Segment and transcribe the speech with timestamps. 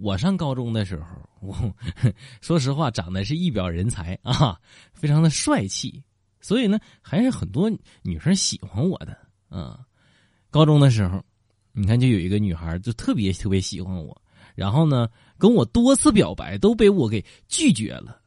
[0.00, 1.06] 我上高中的时候，
[1.40, 1.54] 我
[2.40, 4.58] 说实话长得是一表人才啊，
[4.94, 6.02] 非常的帅气，
[6.40, 7.70] 所以呢，还是很多
[8.02, 9.16] 女生喜欢我的
[9.48, 9.80] 啊。
[10.50, 11.22] 高中的时候，
[11.72, 14.20] 你看就有一个女孩就特别特别喜欢我，
[14.54, 18.20] 然后呢，跟我多次表白都被我给拒绝了。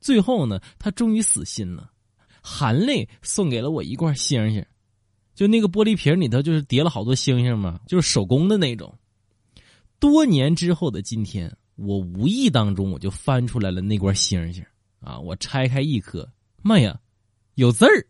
[0.00, 1.90] 最后呢，她终于死心了，
[2.42, 4.64] 含泪送给了我一罐星星，
[5.34, 8.98] 就那个玻璃瓶里头就是叠了好多星星嘛，就是手工的那种。
[10.00, 14.64] 多年之后的今天，我无意当中我就翻出来了那罐星星
[15.00, 15.18] 啊！
[15.18, 16.28] 我拆开一颗，
[16.62, 16.96] 妈呀，
[17.54, 18.06] 有字儿，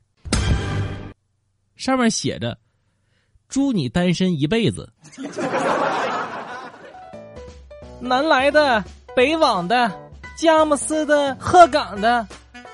[1.77, 2.59] 上面写着
[3.49, 4.93] ：“祝你单身一辈子。
[8.01, 8.85] ”南来的，
[9.17, 9.91] 北往的，
[10.37, 12.29] 佳木斯的，鹤岗的，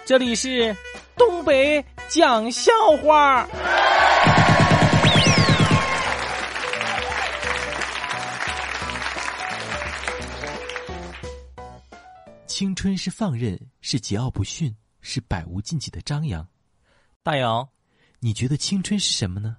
[0.05, 0.77] 这里是
[1.17, 3.49] 东北讲笑话。
[12.57, 16.47] 青春是放任，是桀骜不驯，是百无禁忌的张扬。
[17.21, 17.69] 大姚，
[18.21, 19.57] 你觉得青春是什么呢？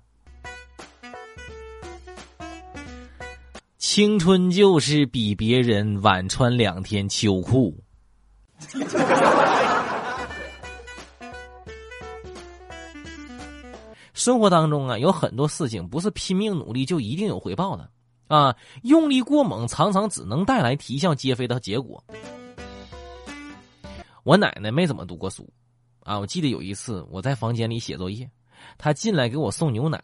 [3.78, 7.78] 青春就是比别人晚穿两天秋裤。
[14.14, 17.92] 生活当中啊，有很多事情不是拼命努力就一定有回报的
[18.28, 22.02] 啊，用力过猛常常只能带来啼笑皆非的结果。
[24.26, 25.48] 我奶奶没怎么读过书，
[26.00, 26.18] 啊！
[26.18, 28.28] 我记得有一次我在房间里写作业，
[28.76, 30.04] 她进来给我送牛奶，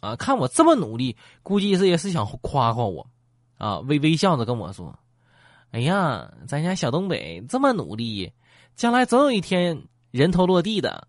[0.00, 0.16] 啊！
[0.16, 3.06] 看我这么努力，估计是也是想夸夸我，
[3.58, 3.80] 啊！
[3.80, 4.98] 微微笑着跟我说
[5.70, 8.32] ：“哎呀，咱家小东北这么努力，
[8.74, 11.06] 将来总有一天人头落地的。”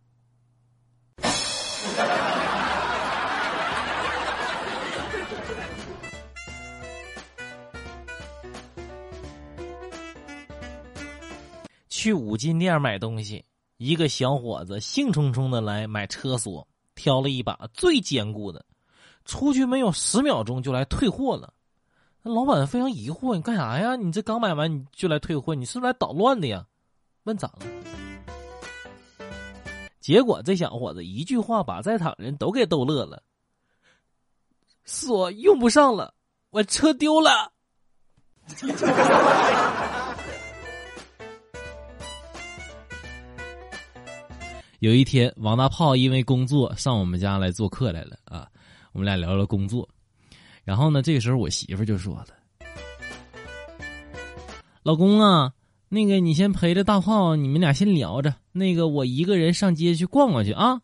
[12.00, 13.44] 去五金店买东西，
[13.76, 16.66] 一个小伙子兴冲冲的来买车锁，
[16.96, 18.64] 挑了一把最坚固的，
[19.26, 21.54] 出去没有十秒钟就来退货了。
[22.22, 23.98] 那老板非常疑惑：“你干啥呀？
[23.98, 26.66] 你这刚买完你就来退货，你是不是来捣乱的呀？”
[27.24, 27.66] 问咋了？
[30.00, 33.22] 结果这小伙子一句话把在场人都给逗乐了
[34.88, 36.14] ：“锁用不上了，
[36.52, 37.52] 我车丢了。
[44.80, 48.48] ”有一天，王大炮因为工作上我们家来做客来了啊，
[48.94, 49.86] 我们俩聊聊工作。
[50.64, 52.28] 然后呢，这个时候我媳妇就说了
[54.82, 55.52] ：“老公啊，
[55.90, 58.34] 那个你先陪着大炮，你们俩先聊着。
[58.54, 60.80] 那个我一个人上街去逛逛去啊。”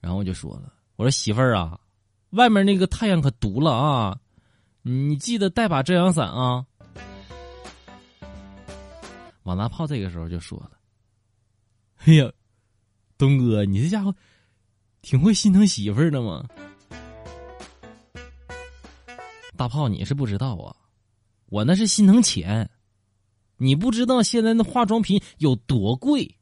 [0.00, 1.78] 然后我就说了：“我说媳妇儿啊，
[2.30, 4.18] 外面那个太阳可毒了啊，
[4.80, 6.64] 你记得带把遮阳伞啊。”
[9.44, 10.77] 王大炮这个时候就说了。
[12.06, 12.32] 哎呀，
[13.18, 14.14] 东哥，你这家伙
[15.02, 16.46] 挺会心疼媳妇儿的嘛！
[19.56, 20.74] 大炮，你是不知道啊，
[21.46, 22.70] 我那是心疼钱，
[23.56, 26.36] 你不知道现在那化妆品有多贵。